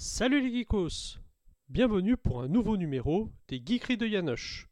Salut 0.00 0.40
les 0.40 0.52
geekos 0.52 1.18
Bienvenue 1.68 2.16
pour 2.16 2.40
un 2.40 2.46
nouveau 2.46 2.76
numéro 2.76 3.32
des 3.48 3.60
Geekeries 3.60 3.96
de 3.96 4.06
Yanoche. 4.06 4.68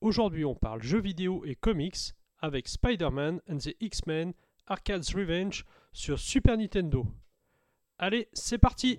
Aujourd'hui 0.00 0.46
on 0.46 0.54
parle 0.54 0.82
jeux 0.82 1.02
vidéo 1.02 1.44
et 1.44 1.54
comics 1.54 2.14
avec 2.38 2.66
Spider-Man 2.66 3.42
and 3.46 3.58
the 3.58 3.76
X-Men 3.78 4.32
Arcade's 4.66 5.14
Revenge 5.14 5.66
sur 5.92 6.18
Super 6.18 6.56
Nintendo. 6.56 7.06
Allez, 7.98 8.30
c'est 8.32 8.56
parti 8.56 8.98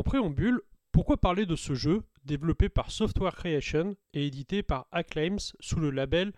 En 0.00 0.02
préambule, 0.02 0.62
pourquoi 0.92 1.18
parler 1.18 1.44
de 1.44 1.56
ce 1.56 1.74
jeu 1.74 2.02
développé 2.24 2.70
par 2.70 2.90
Software 2.90 3.34
Creation 3.34 3.96
et 4.14 4.26
édité 4.26 4.62
par 4.62 4.86
Acclaims 4.92 5.52
sous 5.60 5.78
le 5.78 5.90
label 5.90 6.32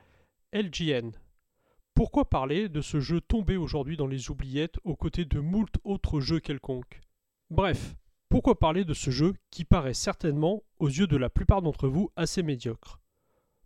LGN 0.53 1.12
Pourquoi 1.95 2.29
parler 2.29 2.69
de 2.69 2.80
ce 2.80 2.98
jeu 2.98 3.20
tombé 3.20 3.56
aujourd'hui 3.56 3.97
dans 3.97 4.09
les 4.09 4.30
oubliettes 4.30 4.80
aux 4.83 4.97
côtés 4.97 5.27
de 5.27 5.39
moult 5.39 5.73
autres 5.84 6.19
jeux 6.19 6.41
quelconques? 6.41 7.03
Bref, 7.51 7.95
pourquoi 8.29 8.59
parler 8.59 8.84
de 8.84 8.95
ce 8.95 9.12
jeu 9.12 9.33
qui 9.53 9.65
paraît 9.65 9.95
certainement, 9.95 10.65
aux 10.81 10.89
yeux 10.89 11.06
de 11.06 11.17
la 11.17 11.31
plupart 11.31 11.62
d'entre 11.62 11.87
vous, 11.87 12.11
assez 12.17 12.42
médiocre? 12.42 12.98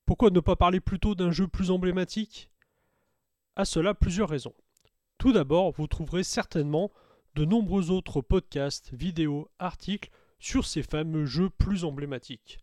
Pourquoi 0.04 0.28
ne 0.28 0.40
pas 0.40 0.56
parler 0.56 0.80
plutôt 0.80 1.14
d'un 1.14 1.30
jeu 1.30 1.48
plus 1.48 1.70
emblématique? 1.70 2.50
À 3.56 3.64
cela 3.64 3.94
plusieurs 3.94 4.28
raisons. 4.28 4.54
Tout 5.16 5.32
d'abord, 5.32 5.72
vous 5.72 5.86
trouverez 5.86 6.22
certainement 6.22 6.90
de 7.36 7.44
nombreux 7.44 7.90
autres 7.90 8.22
podcasts, 8.22 8.94
vidéos, 8.94 9.50
articles 9.58 10.08
sur 10.38 10.64
ces 10.64 10.82
fameux 10.82 11.26
jeux 11.26 11.50
plus 11.50 11.84
emblématiques. 11.84 12.58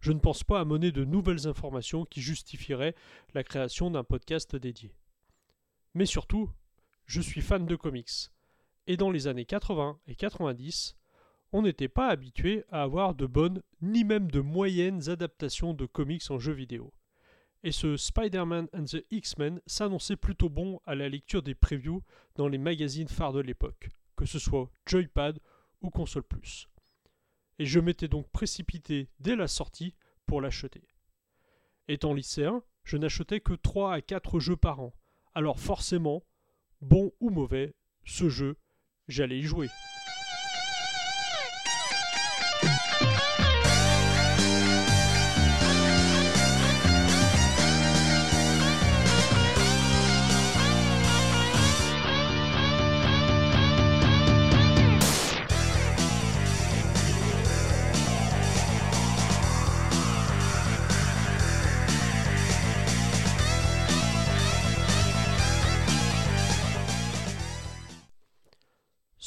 Je 0.00 0.10
ne 0.10 0.18
pense 0.18 0.42
pas 0.42 0.58
à 0.58 0.64
mener 0.64 0.90
de 0.90 1.04
nouvelles 1.04 1.46
informations 1.46 2.04
qui 2.04 2.20
justifieraient 2.20 2.96
la 3.32 3.44
création 3.44 3.92
d'un 3.92 4.02
podcast 4.02 4.56
dédié. 4.56 4.92
Mais 5.94 6.04
surtout, 6.04 6.50
je 7.06 7.20
suis 7.20 7.42
fan 7.42 7.64
de 7.64 7.76
comics. 7.76 8.32
Et 8.88 8.96
dans 8.96 9.12
les 9.12 9.28
années 9.28 9.44
80 9.44 10.00
et 10.08 10.16
90, 10.16 10.96
on 11.52 11.62
n'était 11.62 11.86
pas 11.86 12.08
habitué 12.08 12.64
à 12.72 12.82
avoir 12.82 13.14
de 13.14 13.26
bonnes 13.26 13.62
ni 13.82 14.02
même 14.02 14.32
de 14.32 14.40
moyennes 14.40 15.10
adaptations 15.10 15.74
de 15.74 15.86
comics 15.86 16.28
en 16.28 16.40
jeux 16.40 16.54
vidéo. 16.54 16.92
Et 17.64 17.72
ce 17.72 17.96
Spider-Man 17.96 18.68
and 18.72 18.84
the 18.84 19.04
X-Men 19.10 19.60
s'annonçait 19.66 20.16
plutôt 20.16 20.48
bon 20.48 20.80
à 20.84 20.94
la 20.94 21.08
lecture 21.08 21.42
des 21.42 21.54
previews 21.54 22.02
dans 22.34 22.48
les 22.48 22.58
magazines 22.58 23.08
phares 23.08 23.32
de 23.32 23.40
l'époque, 23.40 23.88
que 24.16 24.26
ce 24.26 24.38
soit 24.38 24.70
Joypad 24.86 25.38
ou 25.80 25.90
Console 25.90 26.24
Plus. 26.24 26.68
Et 27.58 27.66
je 27.66 27.78
m'étais 27.78 28.08
donc 28.08 28.28
précipité 28.30 29.08
dès 29.20 29.36
la 29.36 29.46
sortie 29.46 29.94
pour 30.26 30.40
l'acheter. 30.40 30.82
Étant 31.86 32.14
lycéen, 32.14 32.62
je 32.84 32.96
n'achetais 32.96 33.40
que 33.40 33.52
3 33.52 33.94
à 33.94 34.00
4 34.00 34.40
jeux 34.40 34.56
par 34.56 34.80
an, 34.80 34.92
alors 35.34 35.60
forcément, 35.60 36.24
bon 36.80 37.12
ou 37.20 37.30
mauvais, 37.30 37.74
ce 38.04 38.28
jeu, 38.28 38.56
j'allais 39.06 39.38
y 39.38 39.42
jouer. 39.42 39.68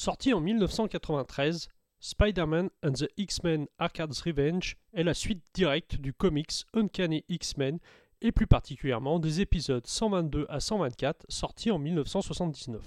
Sorti 0.05 0.33
en 0.33 0.39
1993, 0.39 1.67
Spider-Man 1.99 2.69
and 2.83 2.91
the 2.91 3.07
X-Men 3.17 3.65
Arcade's 3.79 4.21
Revenge 4.21 4.77
est 4.93 5.03
la 5.03 5.15
suite 5.15 5.43
directe 5.55 5.95
du 5.95 6.13
comics 6.13 6.65
Uncanny 6.75 7.25
X-Men 7.27 7.79
et 8.21 8.31
plus 8.31 8.45
particulièrement 8.45 9.17
des 9.17 9.41
épisodes 9.41 9.87
122 9.87 10.45
à 10.47 10.59
124 10.59 11.25
sortis 11.27 11.71
en 11.71 11.79
1979. 11.79 12.83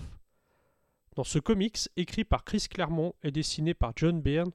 Dans 1.17 1.25
ce 1.25 1.41
comics, 1.41 1.89
écrit 1.97 2.23
par 2.23 2.45
Chris 2.45 2.67
Claremont 2.71 3.17
et 3.25 3.33
dessiné 3.33 3.75
par 3.75 3.95
John 3.97 4.23
Byrne, 4.23 4.53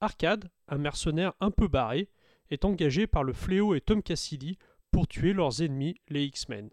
Arcade, 0.00 0.50
un 0.66 0.78
mercenaire 0.78 1.34
un 1.38 1.52
peu 1.52 1.68
barré, 1.68 2.08
est 2.50 2.64
engagé 2.64 3.06
par 3.06 3.22
le 3.22 3.32
Fléau 3.32 3.76
et 3.76 3.80
Tom 3.80 4.02
Cassidy 4.02 4.58
pour 4.90 5.06
tuer 5.06 5.32
leurs 5.32 5.62
ennemis, 5.62 5.94
les 6.08 6.24
X-Men. 6.24 6.70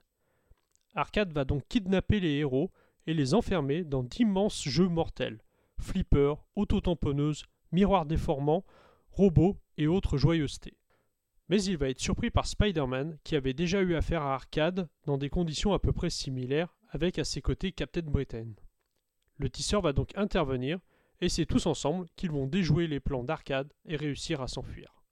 Arcade 0.96 1.32
va 1.32 1.46
donc 1.46 1.62
kidnapper 1.70 2.20
les 2.20 2.38
héros 2.38 2.72
et 3.08 3.14
les 3.14 3.34
enfermer 3.34 3.84
dans 3.84 4.04
d'immenses 4.04 4.68
jeux 4.68 4.88
mortels 4.88 5.42
flippers, 5.80 6.44
autotamponneuses, 6.56 7.46
miroirs 7.72 8.06
déformants, 8.06 8.66
robots 9.12 9.58
et 9.78 9.88
autres 9.88 10.18
joyeusetés. 10.18 10.78
Mais 11.50 11.64
il 11.64 11.78
va 11.78 11.90
être 11.90 12.00
surpris 12.00 12.30
par 12.30 12.46
Spider-Man 12.46 13.18
qui 13.24 13.36
avait 13.36 13.54
déjà 13.54 13.82
eu 13.82 13.96
affaire 13.96 14.22
à 14.22 14.34
Arcade 14.34 14.90
dans 15.06 15.18
des 15.18 15.30
conditions 15.30 15.74
à 15.74 15.80
peu 15.80 15.94
près 15.94 16.10
similaires 16.10 16.76
avec 16.90 17.20
à 17.20 17.24
ses 17.24 17.42
côtés 17.42 17.72
Captain 17.72 18.02
Britain. 18.02 18.50
Le 19.38 19.50
tisseur 19.50 19.82
va 19.82 19.94
donc 19.94 20.12
intervenir 20.18 20.80
et 21.22 21.30
c'est 21.30 21.46
tous 21.46 21.66
ensemble 21.66 22.08
qu'ils 22.16 22.32
vont 22.32 22.48
déjouer 22.48 22.88
les 22.88 23.00
plans 23.00 23.24
d'Arcade 23.24 23.72
et 23.86 23.96
réussir 23.96 24.42
à 24.42 24.48
s'enfuir. 24.48 25.04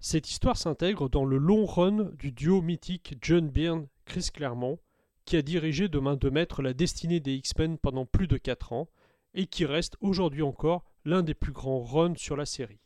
Cette 0.00 0.30
histoire 0.30 0.56
s'intègre 0.56 1.08
dans 1.08 1.24
le 1.24 1.38
long 1.38 1.66
run 1.66 2.10
du 2.18 2.32
duo 2.32 2.62
mythique 2.62 3.16
John 3.20 3.48
Byrne-Chris 3.48 4.28
Claremont 4.32 4.78
qui 5.28 5.36
a 5.36 5.42
dirigé 5.42 5.88
de 5.88 5.98
main 5.98 6.16
de 6.16 6.30
maître 6.30 6.62
la 6.62 6.72
destinée 6.72 7.20
des 7.20 7.34
X-Men 7.34 7.76
pendant 7.76 8.06
plus 8.06 8.26
de 8.26 8.38
4 8.38 8.72
ans, 8.72 8.88
et 9.34 9.46
qui 9.46 9.66
reste 9.66 9.98
aujourd'hui 10.00 10.40
encore 10.40 10.86
l'un 11.04 11.22
des 11.22 11.34
plus 11.34 11.52
grands 11.52 11.82
runs 11.82 12.16
sur 12.16 12.34
la 12.34 12.46
série. 12.46 12.80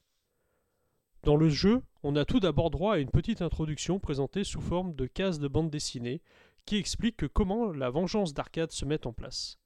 Dans 1.23 1.37
le 1.37 1.49
jeu, 1.49 1.83
on 2.03 2.17
a 2.17 2.25
tout 2.25 2.41
d'abord 2.41 2.71
droit 2.71 2.95
à 2.95 2.99
une 2.99 3.13
petite 3.13 3.43
introduction 3.43 4.01
présentée 4.01 4.43
sous 4.43 4.61
forme 4.61 4.97
de 4.97 5.07
case 5.07 5.39
de 5.39 5.47
bande 5.47 5.71
dessinée 5.71 6.21
qui 6.67 6.79
explique 6.79 7.29
comment 7.29 7.71
la 7.71 7.91
vengeance 7.91 8.35
d'Arcade 8.35 8.73
se 8.73 8.85
met 8.85 9.07
en 9.07 9.13
place. 9.13 9.61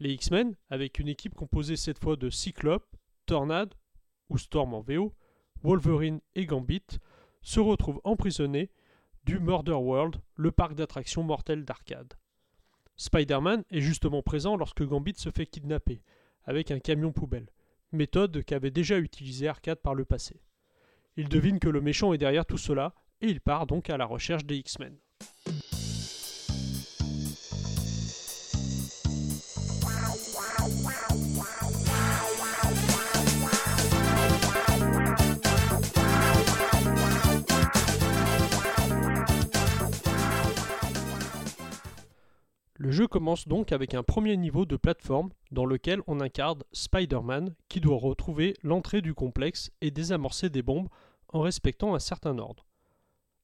Les 0.00 0.14
X-Men, 0.14 0.56
avec 0.70 0.98
une 0.98 1.08
équipe 1.08 1.34
composée 1.34 1.76
cette 1.76 1.98
fois 1.98 2.16
de 2.16 2.30
Cyclope, 2.30 2.96
Tornade, 3.26 3.74
ou 4.30 4.38
Storm 4.38 4.72
en 4.72 4.80
VO, 4.80 5.12
Wolverine 5.62 6.22
et 6.36 6.46
Gambit, 6.46 6.86
se 7.42 7.60
retrouvent 7.60 8.00
emprisonnés 8.02 8.70
du 9.24 9.38
Murder 9.38 9.72
World, 9.72 10.16
le 10.36 10.50
parc 10.50 10.74
d'attractions 10.74 11.22
mortelles 11.22 11.64
d'arcade. 11.64 12.14
Spider-Man 12.96 13.64
est 13.70 13.80
justement 13.80 14.22
présent 14.22 14.56
lorsque 14.56 14.84
Gambit 14.84 15.14
se 15.16 15.30
fait 15.30 15.46
kidnapper, 15.46 16.02
avec 16.44 16.70
un 16.70 16.78
camion 16.78 17.12
poubelle, 17.12 17.48
méthode 17.92 18.44
qu'avait 18.44 18.70
déjà 18.70 18.98
utilisée 18.98 19.48
Arcade 19.48 19.80
par 19.80 19.94
le 19.94 20.04
passé. 20.04 20.42
Il 21.16 21.28
devine 21.28 21.58
que 21.58 21.68
le 21.68 21.80
méchant 21.80 22.12
est 22.12 22.18
derrière 22.18 22.46
tout 22.46 22.58
cela, 22.58 22.94
et 23.20 23.28
il 23.28 23.40
part 23.40 23.66
donc 23.66 23.90
à 23.90 23.96
la 23.96 24.06
recherche 24.06 24.44
des 24.44 24.56
X-Men. 24.56 24.96
Le 42.82 42.90
jeu 42.90 43.06
commence 43.06 43.46
donc 43.46 43.70
avec 43.70 43.94
un 43.94 44.02
premier 44.02 44.36
niveau 44.36 44.66
de 44.66 44.74
plateforme 44.74 45.30
dans 45.52 45.64
lequel 45.66 46.00
on 46.08 46.18
incarne 46.18 46.64
Spider-Man 46.72 47.54
qui 47.68 47.80
doit 47.80 47.96
retrouver 47.96 48.56
l'entrée 48.64 49.02
du 49.02 49.14
complexe 49.14 49.70
et 49.80 49.92
désamorcer 49.92 50.50
des 50.50 50.62
bombes 50.62 50.88
en 51.28 51.42
respectant 51.42 51.94
un 51.94 52.00
certain 52.00 52.38
ordre. 52.38 52.66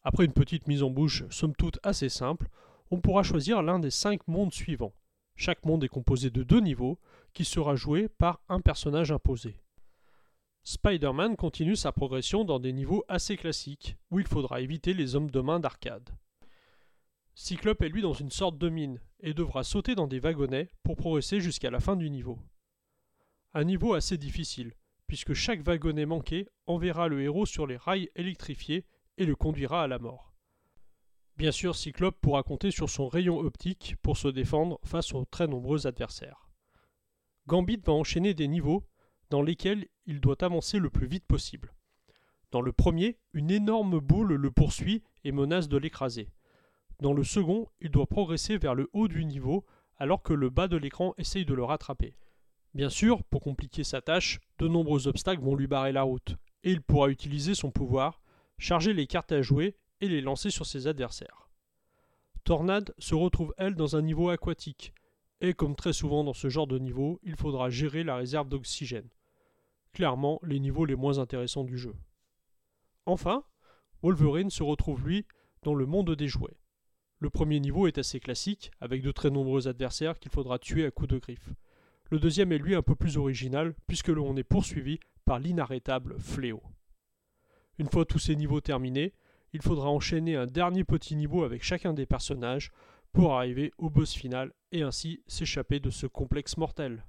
Après 0.02 0.24
une 0.24 0.32
petite 0.32 0.66
mise 0.66 0.82
en 0.82 0.90
bouche 0.90 1.22
somme 1.30 1.54
toute 1.54 1.78
assez 1.84 2.08
simple, 2.08 2.48
on 2.90 3.00
pourra 3.00 3.22
choisir 3.22 3.62
l'un 3.62 3.78
des 3.78 3.92
cinq 3.92 4.26
mondes 4.26 4.52
suivants. 4.52 4.96
Chaque 5.36 5.64
monde 5.64 5.84
est 5.84 5.88
composé 5.88 6.30
de 6.30 6.42
deux 6.42 6.58
niveaux 6.58 6.98
qui 7.32 7.44
sera 7.44 7.76
joué 7.76 8.08
par 8.08 8.40
un 8.48 8.60
personnage 8.60 9.12
imposé. 9.12 9.60
Spider-Man 10.64 11.36
continue 11.36 11.76
sa 11.76 11.92
progression 11.92 12.42
dans 12.42 12.58
des 12.58 12.72
niveaux 12.72 13.04
assez 13.06 13.36
classiques 13.36 13.98
où 14.10 14.18
il 14.18 14.26
faudra 14.26 14.62
éviter 14.62 14.94
les 14.94 15.14
hommes 15.14 15.30
de 15.30 15.40
main 15.40 15.60
d'arcade. 15.60 16.10
Cyclope 17.40 17.82
est 17.82 17.88
lui 17.88 18.02
dans 18.02 18.14
une 18.14 18.32
sorte 18.32 18.58
de 18.58 18.68
mine 18.68 19.00
et 19.20 19.32
devra 19.32 19.62
sauter 19.62 19.94
dans 19.94 20.08
des 20.08 20.18
wagonnets 20.18 20.72
pour 20.82 20.96
progresser 20.96 21.40
jusqu'à 21.40 21.70
la 21.70 21.78
fin 21.78 21.94
du 21.94 22.10
niveau. 22.10 22.40
Un 23.54 23.62
niveau 23.62 23.94
assez 23.94 24.18
difficile, 24.18 24.74
puisque 25.06 25.34
chaque 25.34 25.62
wagonnet 25.64 26.04
manqué 26.04 26.48
enverra 26.66 27.06
le 27.06 27.22
héros 27.22 27.46
sur 27.46 27.68
les 27.68 27.76
rails 27.76 28.10
électrifiés 28.16 28.86
et 29.18 29.24
le 29.24 29.36
conduira 29.36 29.84
à 29.84 29.86
la 29.86 30.00
mort. 30.00 30.34
Bien 31.36 31.52
sûr, 31.52 31.76
Cyclope 31.76 32.20
pourra 32.20 32.42
compter 32.42 32.72
sur 32.72 32.90
son 32.90 33.06
rayon 33.06 33.38
optique 33.38 33.94
pour 34.02 34.16
se 34.16 34.26
défendre 34.26 34.80
face 34.82 35.14
aux 35.14 35.24
très 35.24 35.46
nombreux 35.46 35.86
adversaires. 35.86 36.50
Gambit 37.46 37.80
va 37.86 37.92
enchaîner 37.92 38.34
des 38.34 38.48
niveaux 38.48 38.84
dans 39.30 39.42
lesquels 39.42 39.86
il 40.06 40.20
doit 40.20 40.42
avancer 40.42 40.80
le 40.80 40.90
plus 40.90 41.06
vite 41.06 41.24
possible. 41.24 41.72
Dans 42.50 42.62
le 42.62 42.72
premier, 42.72 43.16
une 43.32 43.52
énorme 43.52 44.00
boule 44.00 44.34
le 44.34 44.50
poursuit 44.50 45.04
et 45.22 45.30
menace 45.30 45.68
de 45.68 45.76
l'écraser. 45.76 46.32
Dans 47.00 47.12
le 47.12 47.22
second, 47.22 47.68
il 47.80 47.90
doit 47.90 48.06
progresser 48.06 48.58
vers 48.58 48.74
le 48.74 48.90
haut 48.92 49.06
du 49.06 49.24
niveau 49.24 49.64
alors 49.98 50.22
que 50.22 50.32
le 50.32 50.50
bas 50.50 50.68
de 50.68 50.76
l'écran 50.76 51.14
essaye 51.16 51.44
de 51.44 51.54
le 51.54 51.64
rattraper. 51.64 52.16
Bien 52.74 52.90
sûr, 52.90 53.22
pour 53.24 53.40
compliquer 53.40 53.84
sa 53.84 54.00
tâche, 54.00 54.40
de 54.58 54.68
nombreux 54.68 55.06
obstacles 55.06 55.42
vont 55.42 55.56
lui 55.56 55.66
barrer 55.66 55.92
la 55.92 56.02
route, 56.02 56.36
et 56.64 56.72
il 56.72 56.82
pourra 56.82 57.08
utiliser 57.08 57.54
son 57.54 57.70
pouvoir, 57.70 58.20
charger 58.58 58.92
les 58.94 59.06
cartes 59.06 59.32
à 59.32 59.42
jouer 59.42 59.76
et 60.00 60.08
les 60.08 60.20
lancer 60.20 60.50
sur 60.50 60.66
ses 60.66 60.86
adversaires. 60.86 61.48
Tornade 62.44 62.94
se 62.98 63.14
retrouve 63.14 63.54
elle 63.58 63.74
dans 63.74 63.96
un 63.96 64.02
niveau 64.02 64.28
aquatique, 64.28 64.92
et 65.40 65.54
comme 65.54 65.76
très 65.76 65.92
souvent 65.92 66.24
dans 66.24 66.34
ce 66.34 66.48
genre 66.48 66.66
de 66.66 66.78
niveau, 66.78 67.20
il 67.22 67.36
faudra 67.36 67.70
gérer 67.70 68.04
la 68.04 68.16
réserve 68.16 68.48
d'oxygène. 68.48 69.08
Clairement 69.92 70.40
les 70.42 70.58
niveaux 70.58 70.84
les 70.84 70.96
moins 70.96 71.18
intéressants 71.18 71.64
du 71.64 71.78
jeu. 71.78 71.94
Enfin, 73.06 73.44
Wolverine 74.02 74.50
se 74.50 74.62
retrouve 74.62 75.06
lui 75.06 75.26
dans 75.62 75.74
le 75.74 75.86
monde 75.86 76.14
des 76.14 76.28
jouets. 76.28 76.58
Le 77.20 77.30
premier 77.30 77.58
niveau 77.58 77.86
est 77.86 77.98
assez 77.98 78.20
classique, 78.20 78.70
avec 78.80 79.02
de 79.02 79.10
très 79.10 79.30
nombreux 79.30 79.66
adversaires 79.66 80.18
qu'il 80.18 80.30
faudra 80.30 80.58
tuer 80.58 80.86
à 80.86 80.90
coups 80.90 81.10
de 81.10 81.18
griffes. 81.18 81.52
Le 82.10 82.18
deuxième 82.18 82.52
est 82.52 82.58
lui 82.58 82.74
un 82.74 82.82
peu 82.82 82.94
plus 82.94 83.16
original, 83.16 83.74
puisque 83.86 84.08
l'on 84.08 84.36
est 84.36 84.44
poursuivi 84.44 85.00
par 85.24 85.38
l'inarrêtable 85.40 86.18
Fléau. 86.18 86.62
Une 87.78 87.88
fois 87.88 88.04
tous 88.04 88.18
ces 88.18 88.36
niveaux 88.36 88.60
terminés, 88.60 89.14
il 89.52 89.62
faudra 89.62 89.88
enchaîner 89.90 90.36
un 90.36 90.46
dernier 90.46 90.84
petit 90.84 91.16
niveau 91.16 91.42
avec 91.42 91.62
chacun 91.62 91.92
des 91.92 92.06
personnages 92.06 92.70
pour 93.12 93.34
arriver 93.34 93.72
au 93.78 93.90
boss 93.90 94.14
final 94.14 94.52
et 94.72 94.82
ainsi 94.82 95.22
s'échapper 95.26 95.80
de 95.80 95.90
ce 95.90 96.06
complexe 96.06 96.56
mortel. 96.56 97.04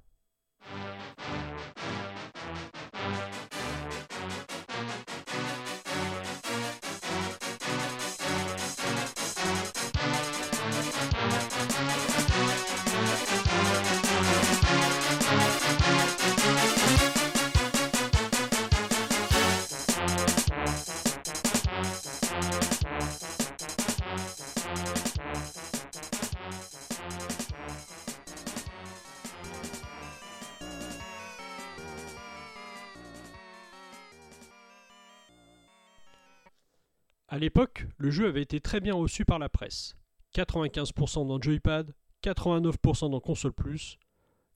A 37.32 37.38
l'époque, 37.38 37.86
le 37.96 38.10
jeu 38.10 38.26
avait 38.26 38.42
été 38.42 38.58
très 38.58 38.80
bien 38.80 38.92
reçu 38.92 39.24
par 39.24 39.38
la 39.38 39.48
presse. 39.48 39.94
95% 40.34 41.28
dans 41.28 41.40
Joypad, 41.40 41.94
89% 42.24 43.08
dans 43.08 43.20
Console 43.20 43.52
Plus. 43.52 44.00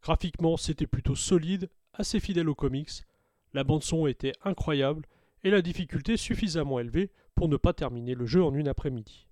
Graphiquement, 0.03 0.57
c'était 0.57 0.89
plutôt 0.89 1.15
solide, 1.15 1.71
assez 1.93 2.19
fidèle 2.19 2.49
aux 2.49 2.57
comics. 2.57 2.91
La 3.53 3.63
bande-son 3.63 4.09
était 4.09 4.33
incroyable 4.43 5.07
et 5.45 5.51
la 5.51 5.63
difficulté 5.63 6.17
suffisamment 6.17 6.81
élevée 6.81 7.13
pour 7.37 7.49
ne 7.49 7.57
pas 7.57 7.75
terminer 7.75 8.17
le 8.17 8.27
jeu 8.27 8.43
en 8.43 8.53
une 8.53 8.67
après-midi. 8.67 9.29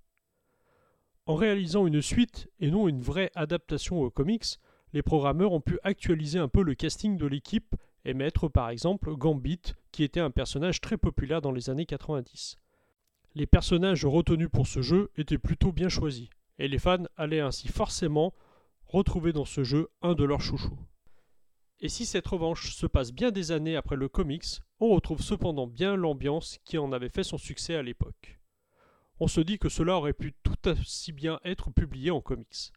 En 1.25 1.35
réalisant 1.35 1.85
une 1.85 2.01
suite 2.01 2.49
et 2.61 2.71
non 2.71 2.87
une 2.87 3.01
vraie 3.01 3.31
adaptation 3.35 3.99
aux 4.01 4.09
comics, 4.09 4.57
les 4.93 5.01
programmeurs 5.01 5.51
ont 5.51 5.59
pu 5.59 5.79
actualiser 5.83 6.39
un 6.39 6.47
peu 6.47 6.63
le 6.63 6.75
casting 6.75 7.17
de 7.17 7.25
l'équipe 7.25 7.75
et 8.05 8.13
mettre 8.13 8.47
par 8.47 8.69
exemple 8.69 9.13
Gambit, 9.17 9.73
qui 9.91 10.05
était 10.05 10.21
un 10.21 10.31
personnage 10.31 10.79
très 10.79 10.95
populaire 10.95 11.41
dans 11.41 11.51
les 11.51 11.69
années 11.69 11.85
90 11.85 12.57
les 13.35 13.47
personnages 13.47 14.05
retenus 14.05 14.49
pour 14.51 14.67
ce 14.67 14.81
jeu 14.81 15.11
étaient 15.17 15.37
plutôt 15.37 15.71
bien 15.71 15.89
choisis, 15.89 16.29
et 16.59 16.67
les 16.67 16.77
fans 16.77 17.05
allaient 17.17 17.39
ainsi 17.39 17.67
forcément 17.67 18.33
retrouver 18.85 19.33
dans 19.33 19.45
ce 19.45 19.63
jeu 19.63 19.89
un 20.01 20.13
de 20.13 20.23
leurs 20.23 20.41
chouchous. 20.41 20.77
Et 21.79 21.89
si 21.89 22.05
cette 22.05 22.27
revanche 22.27 22.73
se 22.75 22.85
passe 22.85 23.11
bien 23.11 23.31
des 23.31 23.51
années 23.51 23.75
après 23.75 23.95
le 23.95 24.07
comics, 24.07 24.61
on 24.79 24.89
retrouve 24.89 25.21
cependant 25.21 25.67
bien 25.67 25.95
l'ambiance 25.95 26.59
qui 26.63 26.77
en 26.77 26.91
avait 26.91 27.09
fait 27.09 27.23
son 27.23 27.37
succès 27.37 27.75
à 27.75 27.81
l'époque. 27.81 28.39
On 29.19 29.27
se 29.27 29.41
dit 29.41 29.59
que 29.59 29.69
cela 29.69 29.97
aurait 29.97 30.13
pu 30.13 30.33
tout 30.43 30.69
aussi 30.69 31.11
bien 31.11 31.39
être 31.43 31.71
publié 31.71 32.11
en 32.11 32.21
comics. 32.21 32.71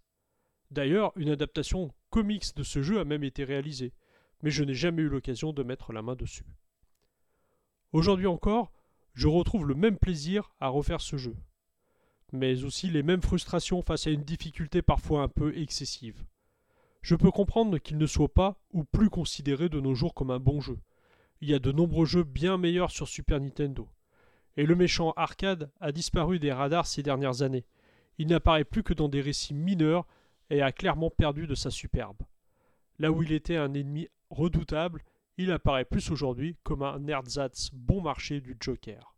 D'ailleurs, 0.71 1.13
une 1.17 1.29
adaptation 1.29 1.93
comics 2.11 2.55
de 2.57 2.63
ce 2.63 2.83
jeu 2.83 2.99
a 2.99 3.05
même 3.05 3.25
été 3.25 3.45
réalisée, 3.45 3.93
mais 4.43 4.51
je 4.51 4.65
n'ai 4.65 4.75
jamais 4.75 5.03
eu 5.03 5.09
l'occasion 5.09 5.53
de 5.53 5.63
mettre 5.63 5.93
la 5.93 6.03
main 6.03 6.17
dessus. 6.17 6.47
Aujourd'hui 7.93 8.27
encore, 8.27 8.73
je 9.17 9.29
retrouve 9.29 9.67
le 9.67 9.75
même 9.75 9.97
plaisir 9.97 10.53
à 10.61 10.69
refaire 10.69 11.01
ce 11.01 11.17
jeu, 11.17 11.35
mais 12.33 12.65
aussi 12.65 12.91
les 12.91 13.03
mêmes 13.03 13.23
frustrations 13.23 13.81
face 13.81 14.07
à 14.07 14.11
une 14.11 14.23
difficulté 14.23 14.83
parfois 14.83 15.23
un 15.23 15.29
peu 15.29 15.57
excessive. 15.57 16.23
Je 17.01 17.15
peux 17.15 17.31
comprendre 17.31 17.79
qu'il 17.79 17.97
ne 17.97 18.07
soit 18.07 18.33
pas 18.33 18.61
ou 18.73 18.85
plus 18.85 19.09
considéré 19.09 19.71
de 19.71 19.81
nos 19.81 19.95
jours 19.95 20.13
comme 20.13 20.31
un 20.31 20.39
bon 20.39 20.61
jeu. 20.61 20.79
Il 21.41 21.49
y 21.49 21.55
a 21.55 21.59
de 21.59 21.73
nombreux 21.73 22.05
jeux 22.05 22.25
bien 22.25 22.59
meilleurs 22.59 22.91
sur 22.91 23.09
Super 23.09 23.41
Nintendo. 23.41 23.89
Et 24.59 24.67
le 24.67 24.75
méchant 24.75 25.13
arcade 25.17 25.71
a 25.81 25.93
disparu 25.93 26.39
des 26.39 26.53
radars 26.53 26.87
ces 26.87 27.03
dernières 27.03 27.41
années. 27.41 27.65
Il 28.19 28.27
n'apparaît 28.27 28.65
plus 28.65 28.83
que 28.83 28.95
dans 28.95 29.09
des 29.09 29.23
récits 29.23 29.55
mineurs 29.55 30.07
et 30.51 30.61
a 30.61 30.73
clairement 30.73 31.11
perdu 31.11 31.47
de 31.47 31.55
sa 31.55 31.71
superbe. 31.71 32.23
Là 32.99 33.11
où 33.11 33.23
il 33.23 33.33
était 33.33 33.57
un 33.57 33.73
ennemi 33.73 34.09
redoutable, 34.29 35.03
il 35.37 35.51
apparaît 35.53 35.85
plus 35.85 36.11
aujourd'hui 36.11 36.57
comme 36.63 36.83
un 36.83 37.07
ersatz 37.07 37.71
bon 37.73 38.01
marché 38.01 38.41
du 38.41 38.57
Joker. 38.59 39.17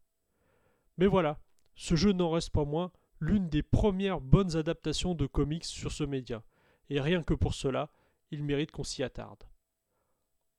Mais 0.97 1.07
voilà, 1.07 1.41
ce 1.75 1.95
jeu 1.95 2.13
n'en 2.13 2.31
reste 2.31 2.51
pas 2.51 2.65
moins 2.65 2.91
l'une 3.21 3.49
des 3.49 3.63
premières 3.63 4.21
bonnes 4.21 4.57
adaptations 4.57 5.15
de 5.15 5.27
comics 5.27 5.65
sur 5.65 5.93
ce 5.93 6.05
média, 6.05 6.43
et 6.89 7.01
rien 7.01 7.23
que 7.23 7.35
pour 7.35 7.55
cela, 7.55 7.91
il 8.31 8.45
mérite 8.45 8.71
qu'on 8.71 8.85
s'y 8.85 9.03
attarde. 9.03 9.45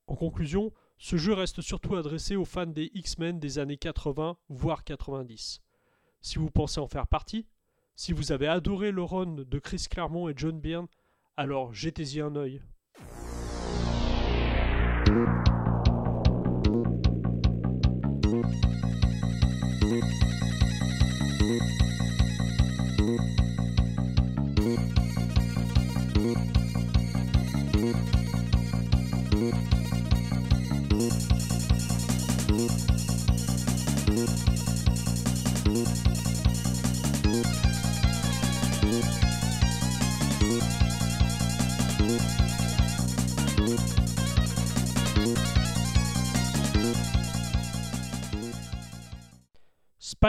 En 0.07 0.15
conclusion, 0.15 0.73
ce 0.97 1.17
jeu 1.17 1.33
reste 1.33 1.61
surtout 1.61 1.95
adressé 1.95 2.35
aux 2.35 2.45
fans 2.45 2.65
des 2.65 2.91
X-Men 2.94 3.39
des 3.39 3.59
années 3.59 3.77
80, 3.77 4.38
voire 4.50 4.83
90. 4.83 5.61
Si 6.21 6.37
vous 6.37 6.51
pensez 6.51 6.80
en 6.80 6.87
faire 6.87 7.07
partie, 7.07 7.47
si 7.95 8.11
vous 8.11 8.31
avez 8.31 8.47
adoré 8.47 8.92
le 8.92 9.04
run 9.04 9.44
de 9.45 9.59
Chris 9.59 9.85
Claremont 9.89 10.30
et 10.30 10.33
John 10.35 10.59
Byrne, 10.59 10.87
alors 11.37 11.73
jetez-y 11.73 12.19
un 12.21 12.35
œil. 12.35 12.61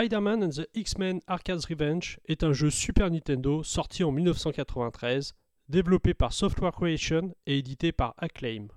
Spider-Man 0.00 0.42
and 0.42 0.48
the 0.48 0.66
X-Men 0.72 1.20
Arcade's 1.26 1.66
Revenge 1.66 2.20
est 2.24 2.42
un 2.42 2.54
jeu 2.54 2.70
Super 2.70 3.10
Nintendo 3.10 3.62
sorti 3.62 4.02
en 4.02 4.12
1993, 4.12 5.34
développé 5.68 6.14
par 6.14 6.32
Software 6.32 6.72
Creation 6.72 7.34
et 7.44 7.58
édité 7.58 7.92
par 7.92 8.14
Acclaim. 8.16 8.68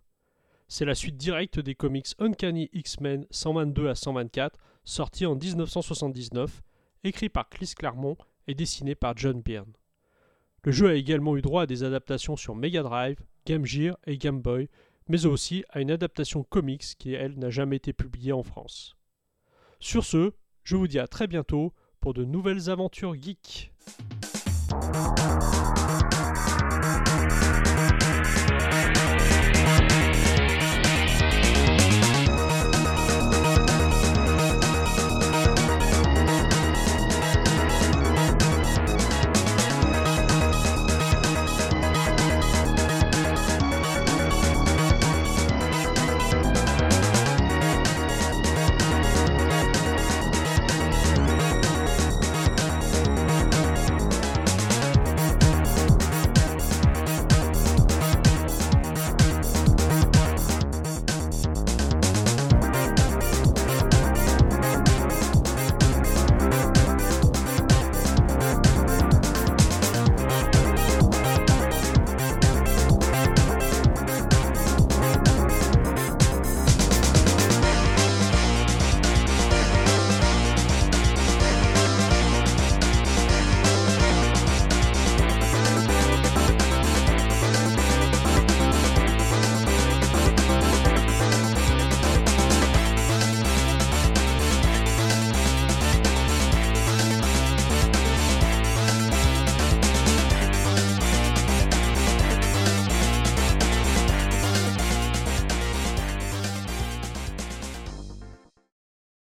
C'est 0.67 0.83
la 0.83 0.95
suite 0.95 1.15
directe 1.15 1.61
des 1.61 1.75
comics 1.75 2.07
Uncanny 2.19 2.69
X-Men 2.73 3.25
122 3.31 3.87
à 3.87 3.95
124, 3.95 4.59
sortis 4.83 5.25
en 5.25 5.35
1979, 5.35 6.61
écrit 7.05 7.29
par 7.29 7.47
Chris 7.47 7.71
Claremont 7.73 8.17
et 8.47 8.53
dessiné 8.53 8.93
par 8.93 9.15
John 9.15 9.39
Byrne. 9.39 9.71
Le 10.65 10.73
jeu 10.73 10.89
a 10.89 10.95
également 10.95 11.37
eu 11.37 11.41
droit 11.41 11.63
à 11.63 11.67
des 11.67 11.85
adaptations 11.85 12.35
sur 12.35 12.53
Mega 12.53 12.83
Drive, 12.83 13.23
Game 13.45 13.65
Gear 13.65 13.97
et 14.07 14.17
Game 14.17 14.41
Boy, 14.41 14.67
mais 15.07 15.25
aussi 15.25 15.63
à 15.69 15.79
une 15.79 15.91
adaptation 15.91 16.43
comics 16.43 16.97
qui, 16.99 17.13
elle, 17.13 17.39
n'a 17.39 17.49
jamais 17.49 17.77
été 17.77 17.93
publiée 17.93 18.33
en 18.33 18.43
France. 18.43 18.97
Sur 19.79 20.03
ce, 20.03 20.33
je 20.63 20.75
vous 20.75 20.87
dis 20.87 20.99
à 20.99 21.07
très 21.07 21.27
bientôt 21.27 21.73
pour 21.99 22.13
de 22.13 22.25
nouvelles 22.25 22.69
aventures 22.69 23.15
geeks. 23.15 23.71